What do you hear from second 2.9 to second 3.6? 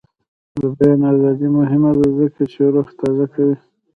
تازه کوي.